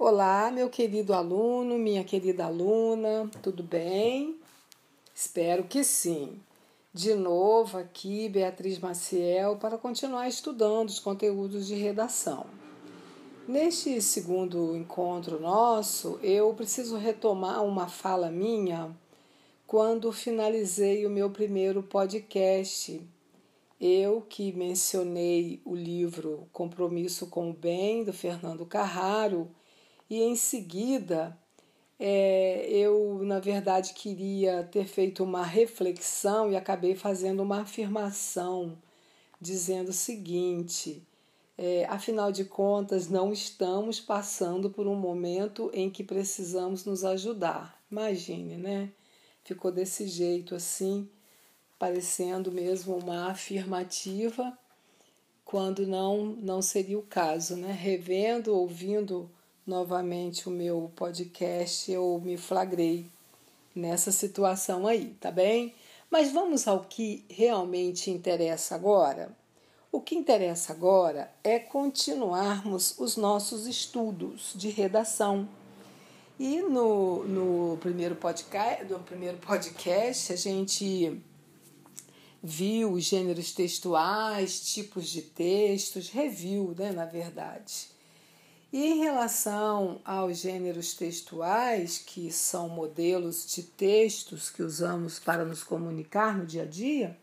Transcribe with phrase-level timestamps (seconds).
[0.00, 4.38] Olá, meu querido aluno, minha querida aluna, tudo bem?
[5.12, 6.40] Espero que sim.
[6.94, 12.46] De novo aqui, Beatriz Maciel, para continuar estudando os conteúdos de redação.
[13.48, 18.96] Neste segundo encontro nosso, eu preciso retomar uma fala minha
[19.66, 23.02] quando finalizei o meu primeiro podcast.
[23.80, 29.50] Eu que mencionei o livro Compromisso com o Bem, do Fernando Carraro
[30.10, 31.36] e em seguida
[31.98, 38.78] é, eu, na verdade, queria ter feito uma reflexão e acabei fazendo uma afirmação,
[39.40, 41.02] dizendo o seguinte:
[41.56, 47.82] é, afinal de contas, não estamos passando por um momento em que precisamos nos ajudar.
[47.90, 48.92] Imagine, né?
[49.42, 51.08] Ficou desse jeito assim,
[51.78, 54.56] parecendo mesmo uma afirmativa,
[55.44, 57.72] quando não, não seria o caso, né?
[57.72, 59.28] Revendo, ouvindo
[59.68, 63.06] novamente o meu podcast, eu me flagrei
[63.74, 65.74] nessa situação aí, tá bem?
[66.10, 69.30] Mas vamos ao que realmente interessa agora.
[69.92, 75.46] O que interessa agora é continuarmos os nossos estudos de redação.
[76.40, 81.20] E no, no, primeiro podcast, no primeiro podcast, a gente
[82.42, 87.97] viu os gêneros textuais, tipos de textos, review, né, na verdade.
[88.70, 95.64] E em relação aos gêneros textuais, que são modelos de textos que usamos para nos
[95.64, 97.16] comunicar no dia a dia,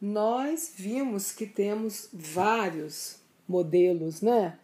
[0.00, 4.56] nós vimos que temos vários modelos, né?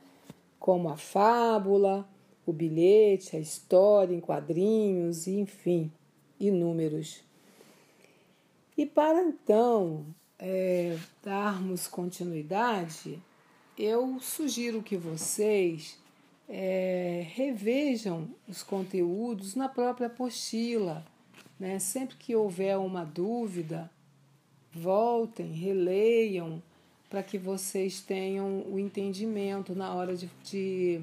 [0.59, 2.09] Como a fábula,
[2.47, 5.91] o bilhete, a história em quadrinhos, enfim,
[6.39, 7.23] inúmeros.
[8.79, 10.07] E para então
[10.39, 13.21] é, darmos continuidade,
[13.79, 15.99] eu sugiro que vocês
[16.49, 21.05] é, revejam os conteúdos na própria apostila.
[21.59, 21.79] Né?
[21.79, 23.91] Sempre que houver uma dúvida,
[24.73, 26.63] voltem, releiam,
[27.09, 31.01] para que vocês tenham o entendimento na hora de, de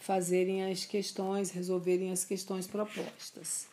[0.00, 3.66] fazerem as questões, resolverem as questões propostas.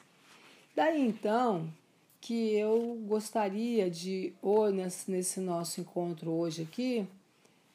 [0.75, 1.71] Daí então
[2.19, 7.05] que eu gostaria de, ou nesse, nesse nosso encontro hoje aqui,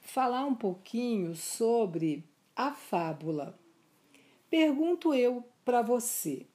[0.00, 3.58] falar um pouquinho sobre a fábula.
[4.50, 6.46] Pergunto eu para você: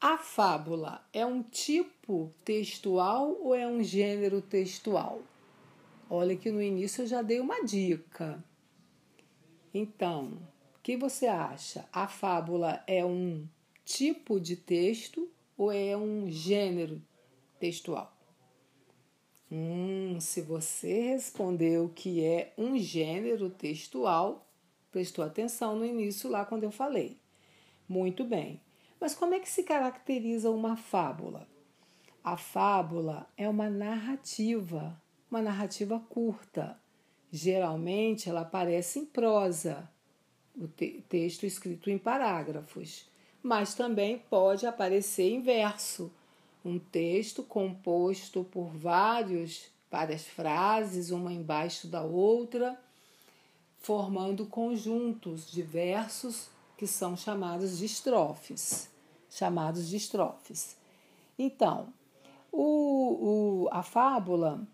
[0.00, 5.22] a fábula é um tipo textual ou é um gênero textual?
[6.10, 8.42] Olha que no início eu já dei uma dica.
[9.72, 10.38] Então,
[10.76, 11.88] o que você acha?
[11.92, 13.46] A fábula é um
[13.84, 17.02] tipo de texto ou é um gênero
[17.58, 18.17] textual?
[19.50, 24.46] Hum, se você respondeu que é um gênero textual,
[24.90, 27.18] prestou atenção no início lá quando eu falei.
[27.88, 28.60] Muito bem.
[29.00, 31.48] Mas como é que se caracteriza uma fábula?
[32.22, 35.00] A fábula é uma narrativa,
[35.30, 36.78] uma narrativa curta.
[37.30, 39.88] Geralmente ela aparece em prosa,
[40.54, 43.08] o te texto escrito em parágrafos,
[43.42, 46.12] mas também pode aparecer em verso,
[46.64, 52.78] um texto composto por vários, várias frases, uma embaixo da outra,
[53.78, 58.90] formando conjuntos diversos que são chamados de estrofes,
[59.30, 60.76] chamados de estrofes.
[61.38, 61.92] Então,
[62.52, 64.66] o, o, a fábula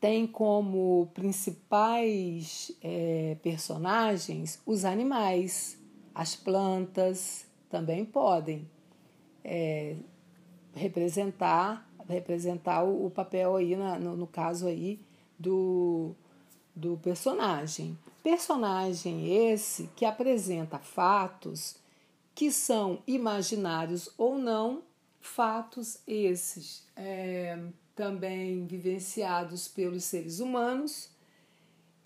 [0.00, 5.78] tem como principais é, personagens os animais,
[6.14, 8.68] as plantas também podem
[9.44, 9.96] é,
[10.76, 15.00] representar representar o, papel aí na, no, no caso aí
[15.38, 16.14] do,
[16.74, 17.98] do personagem.
[18.22, 21.76] Personagem esse que apresenta fatos
[22.34, 24.82] que são imaginários ou não,
[25.20, 27.58] fatos esses é,
[27.94, 31.10] também vivenciados pelos seres humanos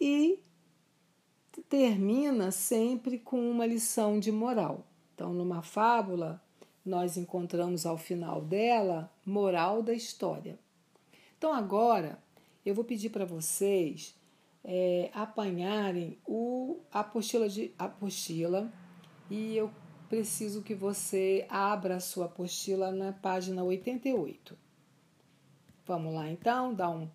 [0.01, 0.39] e
[1.69, 4.87] termina sempre com uma lição de moral.
[5.15, 6.41] Então, numa fábula,
[6.85, 10.59] nós encontramos ao final dela moral da história.
[11.37, 12.19] Então agora
[12.65, 14.15] eu vou pedir para vocês
[14.65, 18.71] é, apanharem o apostila de apostila
[19.31, 19.71] e eu
[20.09, 24.59] preciso que você abra a sua apostila na página 88.
[25.87, 27.09] Vamos lá então, dá um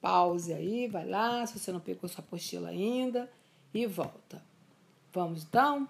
[0.00, 3.30] pause aí, vai lá, se você não pegou sua apostila ainda
[3.74, 4.42] e volta.
[5.12, 5.88] Vamos então?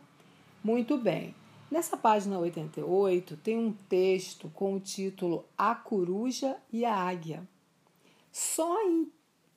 [0.62, 1.34] Muito bem.
[1.70, 7.48] Nessa página 88 tem um texto com o título A Coruja e a Águia.
[8.32, 9.12] Só em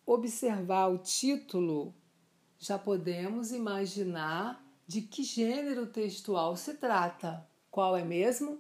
[0.06, 1.92] observar o título
[2.60, 7.48] já podemos imaginar De que gênero textual se trata?
[7.71, 8.60] Qual é mesmo?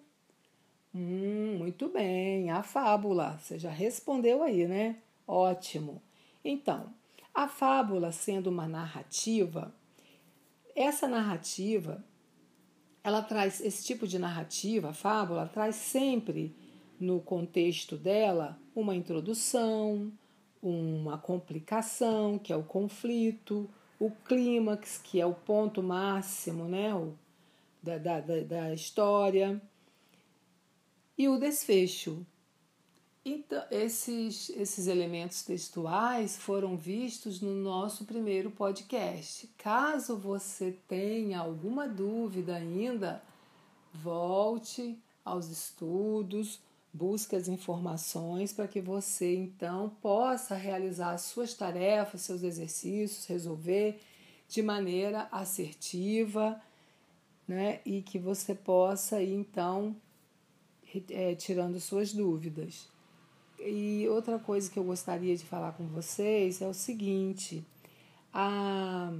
[0.95, 3.37] Hum, muito bem, a fábula.
[3.37, 4.97] Você já respondeu aí, né?
[5.27, 6.01] Ótimo.
[6.43, 6.91] Então,
[7.31, 9.71] a fábula sendo uma narrativa,
[10.75, 12.03] essa narrativa,
[13.03, 16.55] ela traz esse tipo de narrativa, a fábula traz sempre
[16.99, 20.11] no contexto dela uma introdução,
[20.61, 23.69] uma complicação, que é o conflito,
[23.99, 26.91] o clímax, que é o ponto máximo né,
[27.81, 29.61] da, da, da história,
[31.17, 32.25] e o desfecho.
[33.25, 39.47] Então, esses, esses elementos textuais foram vistos no nosso primeiro podcast.
[39.57, 43.23] Caso você tenha alguma dúvida ainda,
[43.93, 46.59] volte aos estudos,
[46.95, 53.99] Busque as informações para que você então possa realizar as suas tarefas, seus exercícios, resolver
[54.47, 56.61] de maneira assertiva,
[57.47, 57.81] né?
[57.83, 59.95] E que você possa ir, então
[61.09, 62.87] é, tirando suas dúvidas.
[63.65, 67.65] E outra coisa que eu gostaria de falar com vocês é o seguinte:
[68.33, 69.13] a,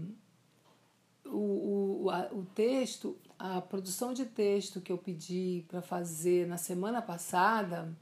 [1.26, 6.56] o, o, a, o texto a produção de texto que eu pedi para fazer na
[6.56, 7.94] semana passada,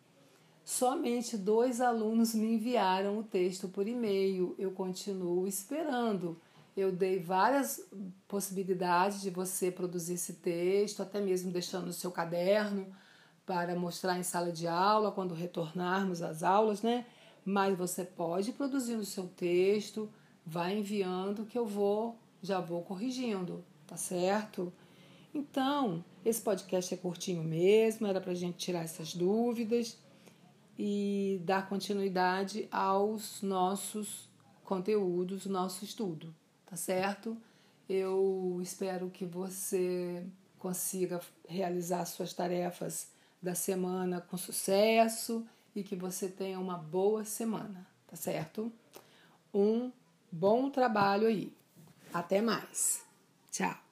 [0.64, 4.54] somente dois alunos me enviaram o texto por e-mail.
[4.60, 6.40] Eu continuo esperando.
[6.78, 7.84] Eu dei várias
[8.28, 12.86] possibilidades de você produzir esse texto, até mesmo deixando no seu caderno
[13.46, 17.06] para mostrar em sala de aula quando retornarmos às aulas, né?
[17.44, 20.10] Mas você pode produzir o seu texto,
[20.46, 24.72] vai enviando que eu vou, já vou corrigindo, tá certo?
[25.34, 29.98] Então, esse podcast é curtinho mesmo, era para a gente tirar essas dúvidas
[30.78, 34.30] e dar continuidade aos nossos
[34.64, 36.34] conteúdos, nosso estudo,
[36.66, 37.38] tá certo?
[37.88, 40.26] Eu espero que você
[40.58, 43.10] consiga realizar suas tarefas
[43.42, 45.46] da semana com sucesso
[45.76, 48.72] e que você tenha uma boa semana, tá certo?
[49.54, 49.92] Um
[50.32, 51.54] bom trabalho aí.
[52.14, 53.02] Até mais.
[53.50, 53.91] Tchau.